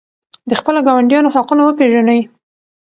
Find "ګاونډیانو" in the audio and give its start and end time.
0.87-1.33